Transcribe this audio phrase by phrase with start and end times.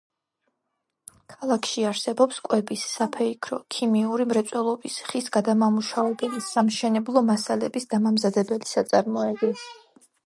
[1.33, 9.53] ქალაქში არსებობს კვების, საფეიქრო, ქიმიური მრეწველობის; ხის გადამამუშავებელი, სამშენებლო მასალების დამამზადებელი საწარმოები.